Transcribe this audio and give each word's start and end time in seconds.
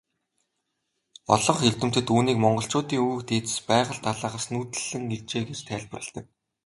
Олонх 1.35 1.59
эрдэмтэд 1.69 2.07
үүнийг 2.15 2.37
монголчуудын 2.41 3.01
өвөг 3.03 3.21
дээдэс 3.27 3.57
Байгал 3.69 3.99
далайгаас 4.03 4.45
нүүдэллэн 4.51 5.03
иржээ 5.15 5.43
гэж 5.47 5.59
тайлбарладаг. 5.67 6.25